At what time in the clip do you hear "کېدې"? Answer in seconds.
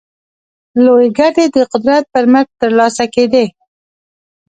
3.13-3.45